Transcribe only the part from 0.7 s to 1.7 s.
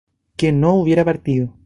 hubiera partido